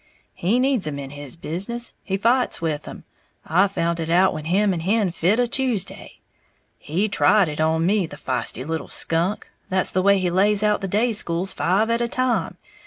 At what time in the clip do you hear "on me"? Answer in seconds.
7.61-8.07